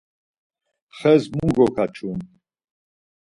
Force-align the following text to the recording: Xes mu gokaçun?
Xes 0.97 1.23
mu 1.35 1.47
gokaçun? 1.55 2.19